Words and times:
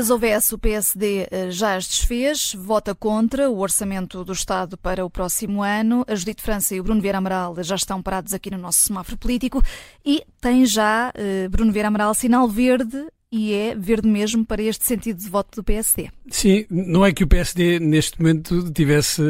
partidas 0.00 0.10
houvesse, 0.10 0.54
o 0.54 0.58
PSD 0.58 1.28
eh, 1.30 1.50
já 1.50 1.76
as 1.76 1.86
desfez, 1.86 2.54
vota 2.56 2.94
contra 2.94 3.50
o 3.50 3.58
orçamento 3.58 4.24
do 4.24 4.32
Estado 4.32 4.78
para 4.78 5.04
o 5.04 5.10
próximo 5.10 5.62
ano. 5.62 6.04
A 6.08 6.14
Judite 6.14 6.42
França 6.42 6.74
e 6.74 6.80
o 6.80 6.82
Bruno 6.82 7.00
Vieira 7.00 7.18
Amaral 7.18 7.54
já 7.62 7.74
estão 7.74 8.02
parados 8.02 8.32
aqui 8.32 8.50
no 8.50 8.56
nosso 8.56 8.78
semáforo 8.78 9.18
político 9.18 9.62
e 10.04 10.22
tem 10.40 10.64
já, 10.64 11.12
eh, 11.14 11.48
Bruno 11.48 11.70
Vieira 11.70 11.88
Amaral, 11.88 12.14
sinal 12.14 12.48
verde 12.48 13.06
e 13.30 13.52
é 13.52 13.74
verde 13.74 14.08
mesmo 14.08 14.44
para 14.44 14.62
este 14.62 14.86
sentido 14.86 15.18
de 15.18 15.28
voto 15.28 15.56
do 15.56 15.64
PSD. 15.64 16.08
Sim, 16.30 16.64
não 16.70 17.04
é 17.04 17.12
que 17.12 17.22
o 17.22 17.28
PSD 17.28 17.78
neste 17.78 18.20
momento 18.20 18.72
tivesse 18.72 19.22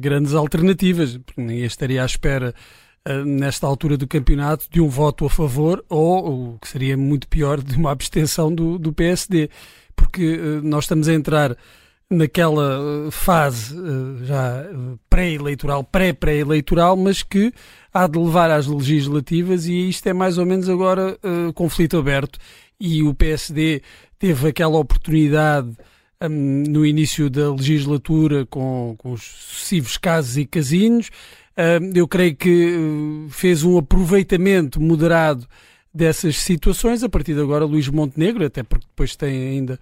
grandes 0.00 0.34
alternativas, 0.34 1.16
porque 1.18 1.40
ninguém 1.40 1.64
estaria 1.64 2.02
à 2.02 2.06
espera 2.06 2.52
eh, 3.04 3.24
nesta 3.24 3.66
altura 3.66 3.96
do 3.96 4.08
campeonato 4.08 4.66
de 4.68 4.80
um 4.80 4.88
voto 4.88 5.24
a 5.24 5.30
favor 5.30 5.84
ou, 5.88 6.54
o 6.54 6.58
que 6.58 6.68
seria 6.68 6.96
muito 6.96 7.28
pior, 7.28 7.62
de 7.62 7.76
uma 7.76 7.92
abstenção 7.92 8.52
do, 8.52 8.78
do 8.78 8.92
PSD, 8.92 9.48
porque 10.16 10.36
uh, 10.36 10.62
nós 10.62 10.84
estamos 10.84 11.08
a 11.08 11.12
entrar 11.12 11.54
naquela 12.10 12.80
uh, 12.80 13.10
fase 13.10 13.76
uh, 13.76 14.24
já 14.24 14.64
pré-eleitoral, 15.10 15.84
pré-pré-eleitoral, 15.84 16.96
mas 16.96 17.22
que 17.22 17.52
há 17.92 18.06
de 18.06 18.18
levar 18.18 18.50
às 18.50 18.66
legislativas 18.66 19.66
e 19.66 19.90
isto 19.90 20.06
é 20.06 20.14
mais 20.14 20.38
ou 20.38 20.46
menos 20.46 20.68
agora 20.68 21.18
conflito 21.54 21.96
aberto 21.96 22.38
e 22.78 23.02
o 23.02 23.14
PSD 23.14 23.80
teve 24.18 24.48
aquela 24.48 24.76
oportunidade 24.78 25.70
um, 26.22 26.62
no 26.68 26.84
início 26.84 27.30
da 27.30 27.50
legislatura 27.50 28.44
com, 28.46 28.94
com 28.98 29.12
os 29.12 29.22
sucessivos 29.22 29.96
casos 29.96 30.36
e 30.36 30.44
casinhos 30.44 31.10
eu 31.94 32.06
creio 32.06 32.36
que 32.36 32.76
uh, 32.76 33.30
fez 33.30 33.64
um 33.64 33.78
aproveitamento 33.78 34.78
moderado 34.78 35.46
dessas 35.96 36.36
situações. 36.36 37.02
A 37.02 37.08
partir 37.08 37.32
de 37.34 37.40
agora, 37.40 37.64
Luís 37.64 37.88
Montenegro, 37.88 38.44
até 38.44 38.62
porque 38.62 38.86
depois 38.86 39.16
tem 39.16 39.48
ainda 39.48 39.74
uh, 39.74 39.78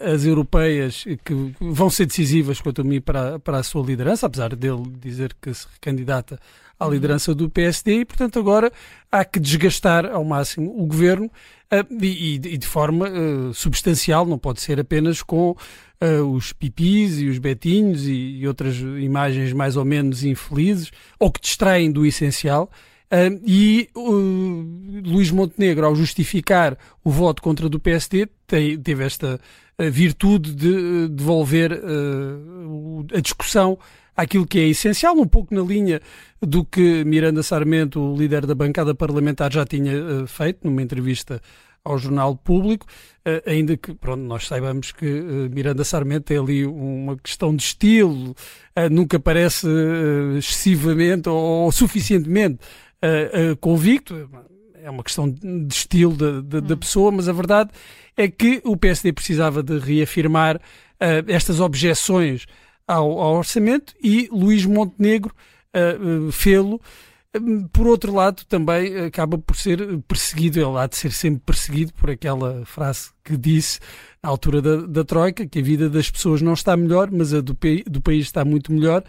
as 0.00 0.26
europeias 0.26 1.04
que 1.24 1.54
vão 1.58 1.88
ser 1.88 2.04
decisivas 2.04 2.60
quanto 2.60 2.82
a 2.82 2.84
mim 2.84 3.00
para, 3.00 3.38
para 3.38 3.56
a 3.56 3.62
sua 3.62 3.82
liderança, 3.82 4.26
apesar 4.26 4.54
dele 4.54 4.82
dizer 5.00 5.34
que 5.40 5.52
se 5.54 5.66
recandidata 5.72 6.38
à 6.82 6.86
uhum. 6.86 6.92
liderança 6.92 7.34
do 7.34 7.48
PSD 7.48 8.00
e, 8.00 8.04
portanto, 8.04 8.38
agora 8.38 8.72
há 9.10 9.24
que 9.24 9.38
desgastar 9.38 10.06
ao 10.06 10.24
máximo 10.24 10.74
o 10.76 10.86
governo 10.86 11.26
uh, 11.26 12.04
e, 12.04 12.34
e, 12.34 12.58
de 12.58 12.66
forma 12.66 13.08
uh, 13.08 13.54
substancial, 13.54 14.26
não 14.26 14.38
pode 14.38 14.60
ser 14.60 14.80
apenas 14.80 15.22
com 15.22 15.50
uh, 15.50 16.24
os 16.32 16.52
pipis 16.52 17.20
e 17.20 17.28
os 17.28 17.38
betinhos 17.38 18.06
e, 18.06 18.40
e, 18.40 18.48
outras 18.48 18.76
imagens 18.76 19.52
mais 19.52 19.76
ou 19.76 19.84
menos 19.84 20.24
infelizes 20.24 20.90
ou 21.18 21.30
que 21.30 21.40
distraem 21.40 21.90
do 21.90 22.04
essencial. 22.04 22.70
E 23.44 23.88
Luís 25.04 25.30
Montenegro, 25.30 25.86
ao 25.86 25.94
justificar 25.94 26.78
o 27.04 27.10
voto 27.10 27.42
contra 27.42 27.68
do 27.68 27.78
PSD, 27.78 28.28
tem, 28.46 28.78
teve 28.78 29.04
esta 29.04 29.38
virtude 29.78 30.54
de 30.54 31.08
devolver 31.08 31.72
a 33.14 33.20
discussão 33.20 33.78
àquilo 34.16 34.46
que 34.46 34.58
é 34.58 34.68
essencial, 34.68 35.16
um 35.16 35.26
pouco 35.26 35.54
na 35.54 35.62
linha 35.62 36.00
do 36.40 36.64
que 36.64 37.04
Miranda 37.04 37.42
Sarmento, 37.42 38.00
o 38.00 38.16
líder 38.16 38.46
da 38.46 38.54
bancada 38.54 38.94
parlamentar, 38.94 39.52
já 39.52 39.64
tinha 39.64 39.92
uh, 39.92 40.26
feito 40.26 40.60
numa 40.64 40.82
entrevista 40.82 41.40
ao 41.84 41.98
Jornal 41.98 42.36
Público, 42.36 42.86
uh, 43.26 43.50
ainda 43.50 43.76
que 43.76 43.94
pronto, 43.94 44.22
nós 44.22 44.46
saibamos 44.46 44.92
que 44.92 45.06
uh, 45.06 45.50
Miranda 45.50 45.84
Sarmento 45.84 46.24
tem 46.24 46.38
ali 46.38 46.66
uma 46.66 47.16
questão 47.16 47.54
de 47.54 47.62
estilo, 47.62 48.34
nunca 48.90 49.20
parece 49.20 49.66
excessivamente 50.38 51.28
ou, 51.28 51.70
suficientemente 53.02 53.56
convicto, 53.60 54.30
é 54.82 54.90
uma 54.90 55.02
questão 55.02 55.30
de 55.30 55.74
estilo 55.74 56.16
da, 56.16 56.40
da, 56.40 56.60
da, 56.60 56.74
hum. 56.74 56.78
pessoa, 56.78 57.10
mas 57.12 57.28
a 57.28 57.32
verdade 57.32 57.70
é 58.16 58.28
que 58.28 58.60
o 58.64 58.76
PSD 58.76 59.12
precisava 59.12 59.62
de 59.62 59.78
reafirmar 59.78 60.60
estas 61.26 61.58
objeções 61.58 62.46
ao, 62.86 63.20
ao 63.20 63.36
orçamento 63.36 63.94
e 64.02 64.28
Luís 64.30 64.64
Montenegro 64.64 65.34
uh, 65.74 66.28
uh, 66.28 66.32
fê-lo. 66.32 66.80
Por 67.72 67.86
outro 67.86 68.14
lado, 68.14 68.44
também 68.44 68.94
acaba 68.98 69.38
por 69.38 69.56
ser 69.56 69.98
perseguido, 70.06 70.60
ele 70.60 70.78
há 70.78 70.86
de 70.86 70.96
ser 70.96 71.12
sempre 71.12 71.40
perseguido 71.46 71.94
por 71.94 72.10
aquela 72.10 72.62
frase 72.66 73.10
que 73.24 73.38
disse 73.38 73.80
na 74.22 74.28
altura 74.28 74.60
da, 74.60 74.76
da 74.82 75.02
Troika, 75.02 75.46
que 75.46 75.58
a 75.58 75.62
vida 75.62 75.88
das 75.88 76.10
pessoas 76.10 76.42
não 76.42 76.52
está 76.52 76.76
melhor, 76.76 77.10
mas 77.10 77.32
a 77.32 77.40
do, 77.40 77.56
do 77.86 78.00
país 78.02 78.26
está 78.26 78.44
muito 78.44 78.70
melhor. 78.70 79.02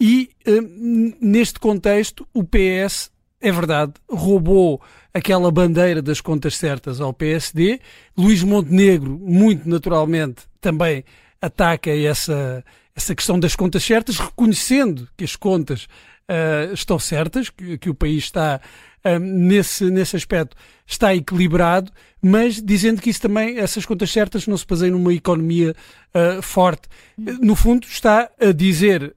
E 0.00 0.30
uh, 0.46 1.16
neste 1.20 1.60
contexto, 1.60 2.26
o 2.34 2.42
PS, 2.42 3.12
é 3.40 3.52
verdade, 3.52 3.92
roubou 4.08 4.80
aquela 5.14 5.50
bandeira 5.50 6.02
das 6.02 6.20
contas 6.20 6.56
certas 6.56 7.00
ao 7.00 7.12
PSD. 7.12 7.80
Luís 8.16 8.42
Montenegro, 8.42 9.18
muito 9.18 9.68
naturalmente, 9.68 10.42
também 10.60 11.04
ataca 11.40 11.90
essa, 11.90 12.64
essa 12.94 13.14
questão 13.14 13.38
das 13.38 13.54
contas 13.54 13.84
certas, 13.84 14.18
reconhecendo 14.18 15.08
que 15.16 15.24
as 15.24 15.36
contas 15.36 15.84
uh, 16.28 16.72
estão 16.72 16.98
certas, 16.98 17.48
que, 17.48 17.78
que, 17.78 17.90
o 17.90 17.94
país 17.94 18.24
está 18.24 18.60
uh, 19.04 19.18
nesse, 19.18 19.90
nesse 19.90 20.16
aspecto 20.16 20.56
está 20.86 21.14
equilibrado, 21.14 21.92
mas 22.20 22.62
dizendo 22.62 23.02
que 23.02 23.10
isso 23.10 23.20
também, 23.20 23.58
essas 23.58 23.84
contas 23.84 24.10
certas 24.10 24.46
não 24.46 24.56
se 24.56 24.66
baseiam 24.66 24.98
numa 24.98 25.12
economia 25.12 25.76
uh, 26.14 26.40
forte. 26.40 26.88
No 27.16 27.54
fundo, 27.54 27.86
está 27.86 28.30
a 28.40 28.52
dizer 28.52 29.14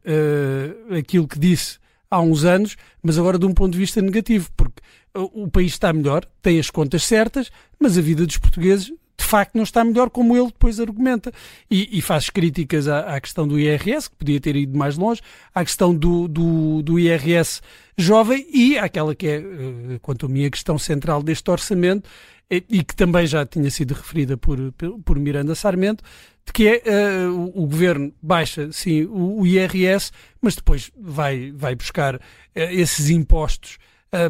aquilo 0.98 1.28
que 1.28 1.40
disse 1.40 1.81
há 2.12 2.20
uns 2.20 2.44
anos, 2.44 2.76
mas 3.02 3.18
agora 3.18 3.40
de 3.40 3.46
um 3.46 3.54
ponto 3.54 3.72
de 3.72 3.80
vista 3.80 4.02
negativo, 4.02 4.50
porque 4.56 4.82
o 5.16 5.50
país 5.50 5.72
está 5.72 5.92
melhor, 5.94 6.26
tem 6.42 6.60
as 6.60 6.70
contas 6.70 7.04
certas, 7.04 7.50
mas 7.80 7.98
a 7.98 8.02
vida 8.02 8.26
dos 8.28 8.38
portugueses 8.38 8.94
de 9.22 9.28
facto 9.28 9.56
não 9.56 9.64
está 9.64 9.84
melhor 9.84 10.10
como 10.10 10.36
ele 10.36 10.48
depois 10.48 10.80
argumenta. 10.80 11.32
E, 11.70 11.98
e 11.98 12.02
faz 12.02 12.30
críticas 12.30 12.88
à, 12.88 13.16
à, 13.16 13.22
questão 13.22 13.48
do 13.48 13.60
IRS, 13.60 14.10
que 14.10 14.16
podia 14.16 14.40
ter 14.42 14.56
ido 14.56 14.78
mais 14.78 14.98
longe, 14.98 15.22
à 15.54 15.64
questão 15.64 15.94
do, 15.94 16.28
do, 16.28 16.82
do 16.82 17.00
IRS 17.00 17.62
jovem 17.98 18.46
e 18.52 18.80
àquela 18.80 19.14
que 19.14 19.28
é, 19.28 19.36
eh, 19.38 20.00
quanto 20.02 20.26
a 20.26 20.30
mim, 20.30 20.46
a 20.46 20.50
questão 20.50 20.78
central 20.80 21.22
deste 21.22 21.50
orçamento, 21.52 22.10
e, 22.50 22.84
que 22.84 22.94
também 22.94 23.26
já 23.26 23.46
tinha 23.46 23.70
sido 23.72 23.94
referida 23.94 24.36
por, 24.36 24.58
por 25.06 25.18
Miranda 25.18 25.56
Sarmento, 25.56 26.04
de 26.46 26.52
que 26.52 26.68
é 26.68 26.82
uh, 26.86 27.32
o, 27.32 27.64
o, 27.64 27.68
governo 27.68 28.12
baixa, 28.22 28.70
sim, 28.74 29.06
o, 29.06 29.40
o, 29.40 29.48
IRS, 29.48 30.12
mas 30.42 30.56
depois 30.56 30.92
vai, 31.00 31.54
vai 31.56 31.76
buscar 31.76 32.16
uh, 32.16 32.20
esses 32.54 33.10
impostos 33.10 33.78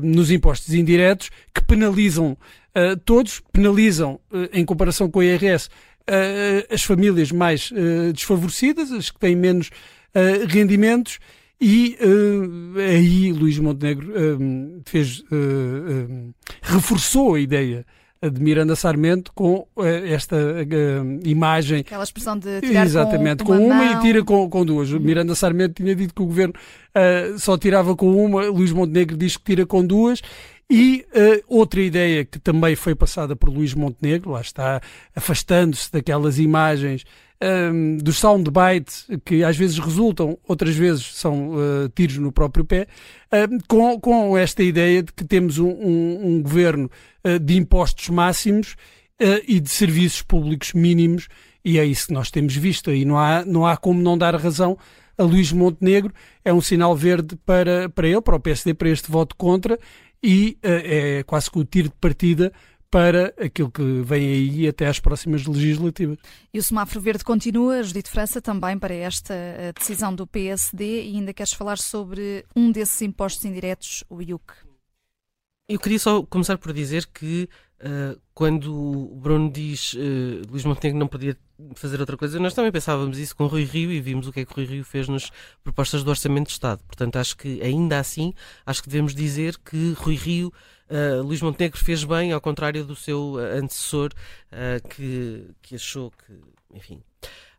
nos 0.03 0.29
impostos 0.29 0.75
indiretos 0.75 1.31
que 1.51 1.63
penalizam 1.63 2.37
uh, 2.75 2.97
todos, 3.05 3.41
penalizam, 3.51 4.19
uh, 4.31 4.49
em 4.53 4.65
comparação 4.65 5.09
com 5.09 5.19
o 5.19 5.23
IRS, 5.23 5.69
as 6.69 6.83
famílias 6.83 7.31
mais 7.31 7.71
desfavorecidas, 8.13 8.91
as 8.91 9.11
que 9.11 9.19
têm 9.19 9.33
menos 9.33 9.69
rendimentos, 10.49 11.19
e 11.61 11.95
aí 12.75 13.31
Luís 13.31 13.57
Montenegro 13.59 14.11
fez, 14.83 15.23
reforçou 16.61 17.35
a 17.35 17.39
ideia 17.39 17.85
de 18.29 18.39
Miranda 18.39 18.75
Sarmento 18.75 19.31
com 19.33 19.67
uh, 19.75 19.83
esta 19.83 20.35
uh, 20.35 21.19
imagem. 21.27 21.79
Aquela 21.79 22.03
expressão 22.03 22.37
de 22.37 22.61
tirar 22.61 22.85
Exatamente, 22.85 23.43
com, 23.43 23.57
com 23.57 23.65
uma, 23.65 23.81
uma 23.81 23.93
e 23.93 24.01
tira 24.01 24.23
com, 24.23 24.47
com 24.47 24.63
duas. 24.63 24.91
Uhum. 24.91 24.99
Miranda 24.99 25.33
Sarmento 25.33 25.81
tinha 25.81 25.95
dito 25.95 26.13
que 26.13 26.21
o 26.21 26.27
governo 26.27 26.53
uh, 26.53 27.39
só 27.39 27.57
tirava 27.57 27.95
com 27.95 28.13
uma, 28.23 28.43
Luís 28.45 28.71
Montenegro 28.71 29.17
diz 29.17 29.37
que 29.37 29.43
tira 29.43 29.65
com 29.65 29.83
duas. 29.83 30.21
E 30.73 31.05
outra 31.49 31.81
ideia 31.81 32.23
que 32.23 32.39
também 32.39 32.77
foi 32.77 32.95
passada 32.95 33.35
por 33.35 33.49
Luís 33.49 33.73
Montenegro, 33.73 34.31
lá 34.31 34.39
está, 34.39 34.79
afastando-se 35.13 35.91
daquelas 35.91 36.39
imagens 36.39 37.03
um, 37.41 37.97
dos 37.97 38.17
soundbites 38.17 39.07
que 39.25 39.43
às 39.43 39.57
vezes 39.57 39.79
resultam, 39.79 40.37
outras 40.47 40.75
vezes 40.75 41.05
são 41.15 41.49
uh, 41.49 41.89
tiros 41.95 42.17
no 42.17 42.31
próprio 42.31 42.63
pé, 42.63 42.87
uh, 43.33 43.63
com, 43.67 43.99
com 43.99 44.37
esta 44.37 44.61
ideia 44.61 45.01
de 45.01 45.11
que 45.11 45.25
temos 45.25 45.57
um, 45.57 45.69
um, 45.69 46.19
um 46.27 46.41
governo 46.41 46.89
uh, 47.25 47.39
de 47.39 47.57
impostos 47.57 48.09
máximos 48.09 48.75
e 49.47 49.59
de 49.59 49.69
serviços 49.69 50.23
públicos 50.23 50.73
mínimos, 50.73 51.27
e 51.63 51.77
é 51.77 51.85
isso 51.85 52.07
que 52.07 52.13
nós 52.13 52.31
temos 52.31 52.55
visto, 52.55 52.91
e 52.91 53.05
não 53.05 53.19
há, 53.19 53.45
não 53.45 53.67
há 53.67 53.77
como 53.77 54.01
não 54.01 54.17
dar 54.17 54.35
razão 54.35 54.75
a 55.15 55.21
Luís 55.21 55.51
Montenegro, 55.51 56.11
é 56.43 56.51
um 56.51 56.59
sinal 56.59 56.95
verde 56.95 57.35
para, 57.45 57.87
para 57.87 58.07
ele, 58.07 58.19
para 58.19 58.35
o 58.35 58.39
PSD, 58.39 58.73
para 58.73 58.89
este 58.89 59.11
voto 59.11 59.35
contra, 59.35 59.77
e 60.23 60.57
é 60.61 61.23
quase 61.23 61.49
que 61.49 61.59
o 61.59 61.65
tiro 61.65 61.89
de 61.89 61.95
partida 61.95 62.51
para 62.91 63.33
aquilo 63.41 63.71
que 63.71 64.01
vem 64.03 64.27
aí 64.27 64.67
até 64.67 64.85
às 64.85 64.99
próximas 64.99 65.45
legislativas. 65.45 66.17
E 66.53 66.59
o 66.59 66.63
semáforo 66.63 66.99
verde 66.99 67.23
continua, 67.23 67.81
Judite 67.81 68.09
França, 68.09 68.41
também 68.41 68.77
para 68.77 68.93
esta 68.93 69.33
eh, 69.33 69.71
decisão 69.73 70.13
do 70.13 70.27
PSD 70.27 71.03
e 71.03 71.15
ainda 71.15 71.33
queres 71.33 71.53
falar 71.53 71.77
sobre 71.77 72.45
um 72.53 72.69
desses 72.69 73.01
impostos 73.01 73.45
indiretos, 73.45 74.03
o 74.09 74.21
IUC. 74.21 74.43
Eu 75.69 75.79
queria 75.79 75.99
só 75.99 76.21
começar 76.23 76.57
por 76.57 76.73
dizer 76.73 77.07
que 77.07 77.47
uh, 77.79 78.19
quando 78.33 78.75
o 78.75 79.15
Bruno 79.15 79.49
diz 79.49 79.93
uh, 79.93 80.41
Luís 80.49 80.65
Montenegro 80.65 80.99
não 80.99 81.07
podia 81.07 81.37
fazer 81.75 81.99
outra 81.99 82.17
coisa, 82.17 82.39
nós 82.39 82.53
também 82.53 82.71
pensávamos 82.71 83.17
isso 83.17 83.35
com 83.35 83.45
o 83.45 83.47
Rui 83.47 83.63
Rio 83.63 83.91
e 83.91 83.99
vimos 83.99 84.27
o 84.27 84.31
que 84.31 84.41
é 84.41 84.45
que 84.45 84.51
o 84.51 84.55
Rui 84.55 84.65
Rio 84.65 84.83
fez 84.83 85.07
nas 85.07 85.31
propostas 85.63 86.03
do 86.03 86.09
Orçamento 86.09 86.47
de 86.47 86.53
Estado. 86.53 86.81
Portanto, 86.85 87.17
acho 87.17 87.37
que 87.37 87.61
ainda 87.61 87.99
assim, 87.99 88.33
acho 88.65 88.81
que 88.81 88.89
devemos 88.89 89.13
dizer 89.15 89.57
que 89.57 89.93
Rui 89.93 90.15
Rio 90.15 90.53
uh, 90.89 91.21
Luís 91.21 91.41
Montenegro 91.41 91.77
fez 91.77 92.03
bem, 92.03 92.31
ao 92.31 92.41
contrário 92.41 92.85
do 92.85 92.95
seu 92.95 93.33
uh, 93.33 93.57
antecessor, 93.57 94.11
uh, 94.51 94.87
que, 94.89 95.49
que 95.61 95.75
achou 95.75 96.11
que 96.11 96.33
enfim, 96.73 97.01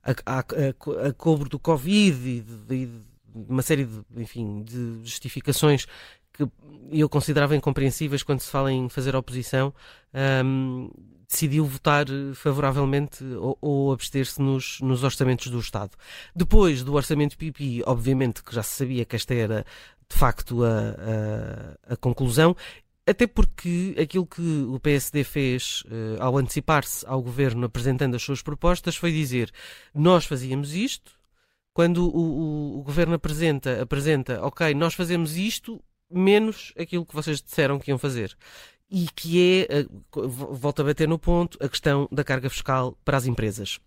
a, 0.03 0.13
a, 0.27 0.39
a, 0.41 1.09
a 1.09 1.13
cobro 1.13 1.49
do 1.49 1.59
Covid 1.59 2.29
e 2.29 2.41
de, 2.41 2.87
de, 2.87 2.89
uma 3.35 3.63
série 3.63 3.85
de, 3.85 4.01
enfim, 4.17 4.63
de 4.63 5.01
justificações 5.03 5.87
que 6.33 6.49
eu 6.91 7.09
considerava 7.09 7.55
incompreensíveis 7.55 8.23
quando 8.23 8.41
se 8.41 8.51
fala 8.51 8.73
em 8.73 8.89
fazer 8.89 9.15
oposição, 9.15 9.73
um, 10.45 10.91
decidiu 11.33 11.65
votar 11.65 12.07
favoravelmente 12.35 13.25
ou, 13.25 13.59
ou 13.61 13.93
abster-se 13.93 14.41
nos, 14.41 14.81
nos, 14.81 15.03
orçamentos 15.03 15.49
do 15.49 15.59
Estado. 15.59 15.97
Depois 16.37 16.85
do 16.85 16.95
orçamento 16.95 17.37
PIPI, 17.39 17.83
obviamente 17.87 18.45
que 18.45 18.55
já 18.55 18.63
se 18.63 18.77
sabia 18.77 19.05
que 19.05 19.17
esta 19.17 19.35
era 19.35 19.65
de 20.09 20.19
facto 20.19 20.63
a, 20.63 20.69
a, 20.69 21.95
a 21.95 21.97
conclusão, 21.97 22.55
até 23.07 23.27
porque 23.27 23.97
aquilo 24.01 24.27
que 24.27 24.63
o 24.69 24.79
PSD 24.79 25.25
fez 25.25 25.83
uh, 25.87 26.23
ao 26.23 26.39
antecipar-se 26.39 27.05
ao 27.07 27.23
governo 27.23 27.65
apresentando 27.67 28.15
as 28.15 28.23
suas 28.23 28.43
propostas 28.43 28.95
foi 28.95 29.11
dizer: 29.11 29.51
nós 29.95 30.25
fazíamos 30.25 30.75
isto. 30.75 31.13
Quando 31.75 32.07
o, 32.07 32.19
o, 32.19 32.79
o 32.81 32.83
governo 32.83 33.15
apresenta, 33.15 33.81
apresenta, 33.81 34.45
ok, 34.45 34.75
nós 34.75 34.93
fazemos 34.93 35.39
isto, 35.39 35.83
menos 36.11 36.73
aquilo 36.79 37.07
que 37.07 37.15
vocês 37.15 37.41
disseram 37.41 37.79
que 37.79 37.91
iam 37.91 37.99
fazer. 37.99 38.37
E 38.95 39.09
que 39.17 39.67
é, 39.71 39.87
volta 40.15 40.83
a 40.83 40.85
bater 40.85 41.09
no 41.09 41.19
ponto, 41.19 41.57
a 41.65 41.69
questão 41.69 42.07
da 42.13 42.23
carga 42.23 42.51
fiscal 42.51 42.95
para 43.03 43.17
as 43.17 43.25
empresas. 43.25 43.81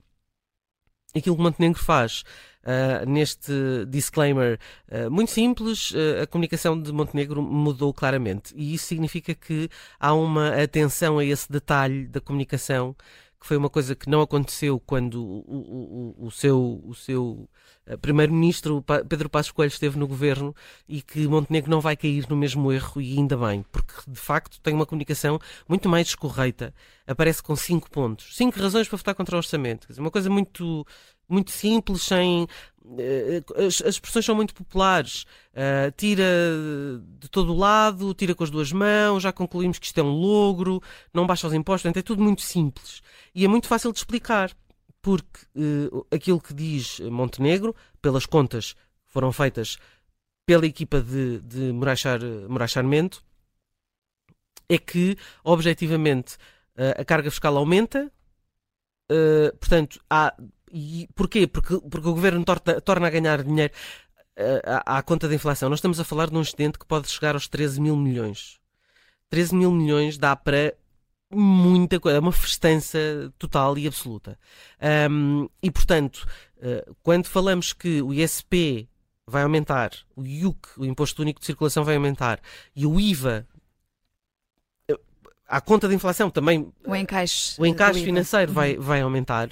Aquilo 1.16 1.36
que 1.36 1.44
Montenegro 1.44 1.80
faz 1.82 2.24
uh, 2.64 3.08
neste 3.08 3.54
disclaimer 3.88 4.60
uh, 4.90 5.10
muito 5.10 5.32
simples, 5.32 5.92
uh, 5.92 6.24
a 6.24 6.28
comunicação 6.28 6.82
de 6.82 6.92
Montenegro 6.92 7.42
mudou 7.42 7.94
claramente. 7.94 8.52
E 8.58 8.74
isso 8.74 8.88
significa 8.88 9.36
que 9.36 9.70
há 10.00 10.14
uma 10.14 10.62
atenção 10.62 11.20
a 11.20 11.24
esse 11.24 11.50
detalhe 11.52 12.08
da 12.08 12.20
comunicação 12.20 12.96
foi 13.46 13.58
uma 13.58 13.70
coisa 13.70 13.96
que 13.96 14.10
não 14.10 14.22
aconteceu 14.22 14.80
quando 14.80 15.24
o, 15.24 16.16
o, 16.18 16.26
o 16.26 16.32
seu, 16.32 16.82
o 16.84 16.96
seu 16.96 17.48
eh, 17.86 17.96
primeiro-ministro 17.96 18.84
Pedro 19.08 19.30
Passos 19.30 19.52
Coelho 19.52 19.70
esteve 19.70 20.00
no 20.00 20.08
governo 20.08 20.56
e 20.90 21.00
que 21.00 21.28
Montenegro 21.28 21.70
não 21.70 21.80
vai 21.80 21.96
cair 21.96 22.26
no 22.28 22.36
mesmo 22.36 22.72
erro 22.72 23.00
e 23.00 23.16
ainda 23.18 23.38
bem, 23.38 23.64
porque 23.72 23.94
de 24.08 24.20
facto 24.20 24.60
tem 24.62 24.74
uma 24.74 24.86
comunicação 24.86 25.40
muito 25.70 25.88
mais 25.88 26.08
escorreita. 26.08 26.74
Aparece 27.06 27.44
com 27.44 27.56
cinco 27.56 27.90
pontos, 27.92 28.36
cinco 28.36 28.60
razões 28.60 28.88
para 28.88 28.98
votar 28.98 29.14
contra 29.14 29.36
o 29.36 29.38
orçamento. 29.38 29.88
Dizer, 29.88 30.02
uma 30.02 30.10
coisa 30.10 30.28
muito 30.28 30.84
muito 31.28 31.52
simples, 31.52 32.04
sem 32.04 32.48
eh, 32.98 33.44
as, 33.58 33.82
as 33.82 33.96
expressões 33.96 34.26
são 34.26 34.36
muito 34.36 34.54
populares. 34.54 35.26
Uh, 35.54 35.92
tira 35.98 36.24
de 37.20 37.30
todo 37.30 37.54
o 37.54 37.58
lado, 37.58 38.14
tira 38.14 38.36
com 38.36 38.44
as 38.44 38.50
duas 38.50 38.72
mãos, 38.72 39.24
já 39.24 39.32
concluímos 39.32 39.80
que 39.80 39.86
isto 39.86 39.98
é 39.98 40.04
um 40.04 40.12
logro, 40.12 40.82
não 41.14 41.26
baixa 41.26 41.48
os 41.48 41.54
impostos, 41.54 41.84
portanto, 41.84 41.98
é 41.98 42.06
tudo 42.06 42.22
muito 42.22 42.42
simples. 42.42 43.02
E 43.34 43.44
é 43.46 43.48
muito 43.48 43.68
fácil 43.68 43.92
de 43.92 43.98
explicar, 44.00 44.52
porque 45.02 45.46
uh, 45.56 46.06
aquilo 46.12 46.40
que 46.42 46.54
diz 46.54 47.00
Montenegro, 47.00 47.76
pelas 48.02 48.26
contas 48.26 48.74
que 48.74 49.14
foram 49.14 49.32
feitas 49.32 49.78
pela 50.46 50.66
equipa 50.66 51.02
de, 51.02 51.40
de 51.40 51.72
Moraes, 51.72 52.04
Moraes 52.48 52.72
Charmento, 52.72 53.24
é 54.70 54.78
que, 54.78 55.18
objetivamente, 55.44 56.38
a 56.98 57.06
carga 57.06 57.32
fiscal 57.32 57.56
aumenta, 57.58 58.12
portanto, 59.60 60.00
há 60.10 60.36
e 60.78 61.08
porquê? 61.16 61.48
Porque, 61.48 61.80
porque 61.80 62.10
o 62.10 62.14
governo 62.14 62.44
torna, 62.44 62.82
torna 62.82 63.08
a 63.08 63.10
ganhar 63.10 63.42
dinheiro 63.42 63.74
uh, 64.38 64.82
à, 64.86 64.98
à, 64.98 65.02
conta 65.02 65.26
da 65.26 65.34
inflação. 65.34 65.70
Nós 65.70 65.80
estamos 65.80 66.02
a 66.02 66.04
falar 66.04 66.30
de 66.30 66.36
um 66.36 66.42
excedente 66.42 66.78
que 66.78 66.86
pode 66.86 67.08
chegar 67.08 67.34
aos 67.34 67.48
13 67.48 67.80
mil 67.80 67.96
milhões. 67.96 68.60
13 69.30 69.56
mil 69.56 69.72
milhões 69.72 70.18
dá 70.18 70.36
para 70.36 70.74
muita 71.32 71.98
coisa, 71.98 72.18
é 72.18 72.20
uma 72.20 72.32
festança 72.34 73.00
total 73.40 73.78
e 73.78 73.88
absoluta. 73.88 74.38
Um, 75.10 75.48
e 75.64 75.72
portanto, 75.72 76.28
uh, 76.58 76.94
quando 77.02 77.28
falamos 77.28 77.72
que 77.72 78.02
o 78.02 78.14
ISP 78.14 78.90
vai 79.26 79.44
aumentar, 79.44 79.92
o 80.14 80.26
IUC, 80.26 80.68
o 80.78 80.86
Imposto 80.86 81.22
Único 81.22 81.40
de 81.40 81.46
Circulação, 81.46 81.86
vai 81.86 81.96
aumentar 81.96 82.42
e 82.76 82.86
o 82.86 83.00
IVA 83.00 83.48
à 85.48 85.62
conta 85.62 85.88
da 85.88 85.94
inflação 85.94 86.30
também 86.30 86.72
o 86.86 86.96
encaixe, 86.96 87.60
o 87.60 87.66
encaixe 87.66 88.04
financeiro 88.04 88.52
vai, 88.52 88.76
vai 88.78 89.02
aumentar 89.02 89.50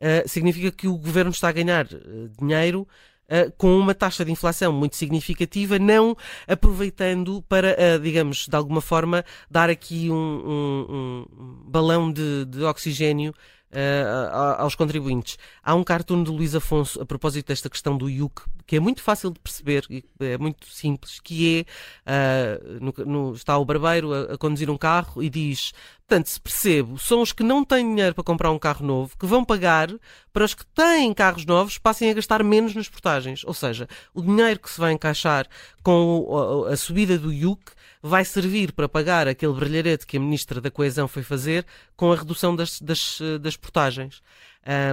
uh, 0.00 0.28
significa 0.28 0.70
que 0.70 0.88
o 0.88 0.96
governo 0.96 1.30
está 1.30 1.48
a 1.48 1.52
ganhar 1.52 1.86
uh, 1.86 2.30
dinheiro 2.38 2.86
Uh, 3.28 3.50
com 3.58 3.76
uma 3.76 3.92
taxa 3.92 4.24
de 4.24 4.30
inflação 4.30 4.72
muito 4.72 4.94
significativa, 4.94 5.80
não 5.80 6.16
aproveitando 6.46 7.42
para, 7.48 7.72
uh, 7.76 7.98
digamos, 8.00 8.46
de 8.46 8.54
alguma 8.56 8.80
forma, 8.80 9.24
dar 9.50 9.68
aqui 9.68 10.08
um, 10.08 10.14
um, 10.14 11.26
um 11.32 11.62
balão 11.68 12.12
de, 12.12 12.44
de 12.44 12.62
oxigênio 12.62 13.34
uh, 13.76 14.62
aos 14.62 14.74
contribuintes. 14.74 15.38
Há 15.62 15.74
um 15.74 15.84
cartoon 15.84 16.22
do 16.22 16.32
Luís 16.32 16.54
Afonso 16.54 17.00
a 17.00 17.04
propósito 17.04 17.48
desta 17.48 17.68
questão 17.68 17.96
do 17.96 18.08
IUC, 18.08 18.42
que 18.66 18.76
é 18.76 18.80
muito 18.80 19.02
fácil 19.02 19.30
de 19.30 19.38
perceber, 19.38 19.86
é 20.18 20.38
muito 20.38 20.66
simples, 20.66 21.20
que 21.20 21.66
é, 22.06 22.58
uh, 22.58 22.84
no, 22.84 23.04
no, 23.04 23.34
está 23.34 23.56
o 23.58 23.64
barbeiro 23.64 24.12
a, 24.12 24.34
a, 24.34 24.38
conduzir 24.38 24.70
um 24.70 24.78
carro 24.78 25.22
e 25.22 25.28
diz, 25.28 25.72
portanto, 26.06 26.26
se 26.26 26.40
percebo, 26.40 26.98
são 26.98 27.20
os 27.20 27.32
que 27.32 27.42
não 27.42 27.64
têm 27.64 27.88
dinheiro 27.88 28.14
para 28.14 28.24
comprar 28.24 28.50
um 28.50 28.58
carro 28.58 28.84
novo, 28.84 29.16
que 29.18 29.26
vão 29.26 29.44
pagar 29.44 29.90
para 30.32 30.44
os 30.44 30.54
que 30.54 30.64
têm 30.66 31.12
carros 31.12 31.44
novos 31.44 31.78
passem 31.78 32.10
a 32.10 32.14
gastar 32.14 32.42
menos 32.42 32.74
nas 32.74 32.88
portagens. 32.88 33.44
Ou 33.44 33.54
seja, 33.54 33.88
o 34.14 34.22
dinheiro 34.22 34.58
que 34.60 34.70
se 34.70 34.80
vai 34.80 34.92
encaixar 34.92 35.46
com 35.82 36.66
a 36.70 36.76
subida 36.76 37.18
do 37.18 37.32
IUC 37.32 37.72
vai 38.02 38.24
servir 38.24 38.72
para 38.72 38.88
pagar 38.88 39.28
aquele 39.28 39.52
brilharete 39.52 40.06
que 40.06 40.16
a 40.16 40.20
Ministra 40.20 40.60
da 40.60 40.70
Coesão 40.70 41.08
foi 41.08 41.22
fazer 41.22 41.66
com 41.96 42.12
a 42.12 42.16
redução 42.16 42.54
das, 42.54 42.80
das, 42.80 43.18
das 43.40 43.56
portagens. 43.56 44.22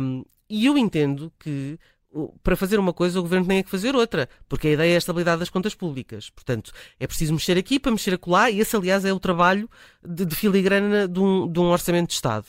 Um, 0.02 0.24
e 0.50 0.66
eu 0.66 0.78
entendo 0.78 1.32
que 1.40 1.80
para 2.44 2.56
fazer 2.56 2.80
uma 2.80 2.94
coisa 2.94 3.20
o 3.20 3.24
governo 3.24 3.48
tem 3.48 3.64
que 3.64 3.70
fazer 3.70 3.96
outra, 3.96 4.30
porque 4.48 4.68
a 4.68 4.72
ideia 4.72 4.92
é 4.92 4.96
a 4.96 4.98
estabilidade 5.00 5.40
das 5.40 5.50
contas 5.50 5.74
públicas. 5.74 6.30
Portanto, 6.30 6.72
é 7.00 7.08
preciso 7.08 7.34
mexer 7.34 7.58
aqui 7.58 7.80
para 7.80 7.92
mexer 7.92 8.14
acolá, 8.14 8.52
e 8.52 8.60
esse, 8.60 8.76
aliás, 8.76 9.04
é 9.04 9.12
o 9.12 9.20
trabalho 9.20 9.70
de, 10.04 10.26
de 10.26 10.36
filigrana 10.36 11.08
de 11.08 11.20
um, 11.20 11.52
de 11.52 11.60
um 11.60 11.72
orçamento 11.72 12.10
de 12.10 12.14
Estado. 12.14 12.46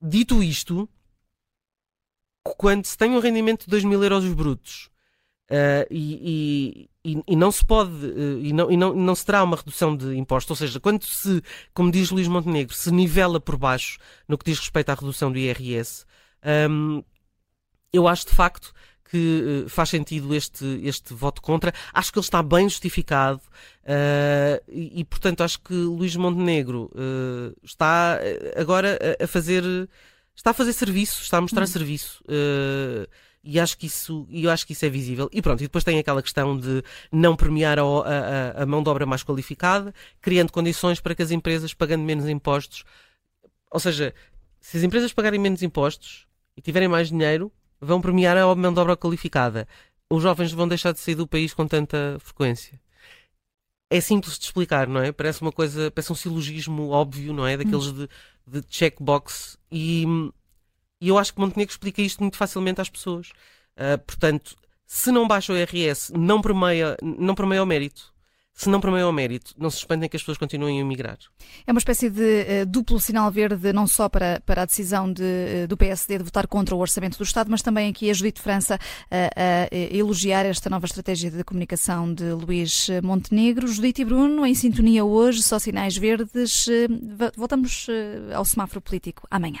Dito 0.00 0.42
isto, 0.42 0.88
quando 2.44 2.84
se 2.84 2.96
tem 2.96 3.10
um 3.10 3.18
rendimento 3.18 3.64
de 3.64 3.70
2 3.70 3.84
mil 3.84 4.02
euros 4.02 4.24
brutos 4.32 4.88
Uh, 5.50 5.88
e, 5.90 6.90
e, 7.08 7.22
e, 7.26 7.36
não 7.36 7.50
se 7.50 7.64
pode 7.64 7.90
uh, 7.90 8.38
e, 8.40 8.52
não, 8.52 8.70
e 8.70 8.76
não, 8.76 8.94
não 8.94 9.14
se 9.14 9.24
terá 9.24 9.42
uma 9.42 9.56
redução 9.56 9.96
de 9.96 10.16
impostos, 10.16 10.50
ou 10.50 10.56
seja, 10.56 10.78
quando 10.78 11.04
se, 11.04 11.42
como 11.72 11.90
diz 11.90 12.10
Luís 12.10 12.28
Montenegro, 12.28 12.74
se 12.74 12.90
nivela 12.90 13.40
por 13.40 13.56
baixo 13.56 13.98
no 14.26 14.36
que 14.36 14.44
diz 14.44 14.58
respeito 14.58 14.90
à 14.90 14.94
redução 14.94 15.32
do 15.32 15.38
IRS, 15.38 16.04
um, 16.70 17.02
eu 17.92 18.06
acho 18.06 18.26
de 18.26 18.34
facto 18.34 18.72
que 19.10 19.64
uh, 19.64 19.68
faz 19.68 19.88
sentido 19.88 20.34
este, 20.34 20.80
este 20.84 21.14
voto 21.14 21.40
contra. 21.40 21.72
Acho 21.94 22.12
que 22.12 22.18
ele 22.18 22.26
está 22.26 22.42
bem 22.42 22.68
justificado 22.68 23.40
e, 24.68 25.02
portanto, 25.08 25.42
acho 25.42 25.58
que 25.60 25.72
Luís 25.72 26.14
Montenegro 26.14 26.90
está 27.64 28.18
agora 28.54 28.98
a, 29.18 29.26
fazer 29.26 29.64
está 30.38 30.50
a 30.50 30.54
fazer 30.54 30.72
serviço, 30.74 31.22
está 31.22 31.38
a 31.38 31.40
mostrar 31.40 31.64
hum. 31.64 31.66
serviço. 31.66 32.22
Uh, 32.24 33.08
e 33.50 33.58
acho 33.58 33.78
que 33.78 33.86
isso 33.86 34.26
e 34.28 34.44
eu 34.44 34.50
acho 34.50 34.66
que 34.66 34.74
isso 34.74 34.84
é 34.84 34.90
visível 34.90 35.26
e 35.32 35.40
pronto 35.40 35.62
e 35.62 35.64
depois 35.64 35.82
tem 35.82 35.98
aquela 35.98 36.22
questão 36.22 36.54
de 36.54 36.82
não 37.10 37.34
premiar 37.34 37.78
a, 37.78 37.82
a, 37.82 38.62
a, 38.62 38.66
mão 38.66 38.82
de 38.82 38.90
obra 38.90 39.06
mais 39.06 39.22
qualificada 39.24 39.94
criando 40.20 40.52
condições 40.52 41.00
para 41.00 41.14
que 41.14 41.22
as 41.22 41.30
empresas 41.30 41.72
pagando 41.72 42.04
menos 42.04 42.28
impostos 42.28 42.84
ou 43.70 43.80
seja 43.80 44.14
se 44.60 44.76
as 44.76 44.82
empresas 44.82 45.14
pagarem 45.14 45.40
menos 45.40 45.62
impostos 45.62 46.26
e 46.58 46.60
tiverem 46.60 46.88
mais 46.88 47.08
dinheiro 47.08 47.50
vão 47.80 48.02
premiar 48.02 48.36
a 48.36 48.54
mão 48.54 48.74
de 48.74 48.80
obra 48.80 48.94
qualificada 48.94 49.66
os 50.10 50.22
jovens 50.22 50.52
vão 50.52 50.68
deixar 50.68 50.92
de 50.92 51.00
sair 51.00 51.14
do 51.14 51.26
país 51.26 51.54
com 51.54 51.66
tanta 51.66 52.18
frequência 52.20 52.78
é 53.90 54.02
simples 54.02 54.38
de 54.38 54.44
explicar, 54.44 54.86
não 54.86 55.00
é? 55.00 55.12
Parece 55.12 55.40
uma 55.40 55.50
coisa, 55.50 55.90
parece 55.90 56.12
um 56.12 56.14
silogismo 56.14 56.90
óbvio, 56.90 57.32
não 57.32 57.46
é? 57.46 57.56
Daqueles 57.56 57.86
hum. 57.86 58.06
de, 58.46 58.60
de 58.60 58.66
checkbox 58.68 59.58
e 59.72 60.04
e 61.00 61.08
eu 61.08 61.18
acho 61.18 61.32
que 61.32 61.40
Montenegro 61.40 61.72
explica 61.72 62.02
isto 62.02 62.20
muito 62.20 62.36
facilmente 62.36 62.80
às 62.80 62.88
pessoas. 62.88 63.30
Uh, 63.76 63.98
portanto, 64.04 64.56
se 64.86 65.12
não 65.12 65.28
baixa 65.28 65.52
o 65.52 65.56
IRS, 65.56 66.12
não 66.12 66.40
permeia, 66.40 66.96
não 67.02 67.34
permeia 67.34 67.62
o 67.62 67.66
mérito. 67.66 68.12
Se 68.54 68.68
não 68.68 68.80
permeia 68.80 69.06
o 69.06 69.12
mérito, 69.12 69.54
não 69.56 69.70
se 69.70 69.76
espantem 69.76 70.08
que 70.08 70.16
as 70.16 70.22
pessoas 70.22 70.36
continuem 70.36 70.78
a 70.78 70.80
emigrar. 70.80 71.16
É 71.64 71.70
uma 71.70 71.78
espécie 71.78 72.10
de 72.10 72.22
uh, 72.22 72.66
duplo 72.66 72.98
sinal 72.98 73.30
verde, 73.30 73.72
não 73.72 73.86
só 73.86 74.08
para, 74.08 74.42
para 74.44 74.62
a 74.62 74.64
decisão 74.64 75.12
de, 75.12 75.22
uh, 75.22 75.68
do 75.68 75.76
PSD 75.76 76.18
de 76.18 76.24
votar 76.24 76.48
contra 76.48 76.74
o 76.74 76.80
orçamento 76.80 77.16
do 77.16 77.22
Estado, 77.22 77.48
mas 77.52 77.62
também 77.62 77.88
aqui 77.88 78.10
a 78.10 78.12
Judite 78.12 78.40
França 78.40 78.76
a 79.12 79.68
elogiar 79.72 80.44
esta 80.44 80.68
nova 80.68 80.86
estratégia 80.86 81.30
de 81.30 81.44
comunicação 81.44 82.12
de 82.12 82.32
Luís 82.32 82.88
Montenegro. 83.00 83.68
Judite 83.68 84.02
e 84.02 84.04
Bruno, 84.04 84.44
em 84.44 84.54
sintonia 84.56 85.04
hoje, 85.04 85.40
só 85.40 85.60
sinais 85.60 85.96
verdes. 85.96 86.66
voltamos 87.36 87.86
ao 88.34 88.44
semáforo 88.44 88.80
político 88.80 89.24
amanhã. 89.30 89.60